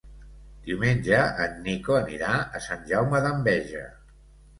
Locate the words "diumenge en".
0.69-1.53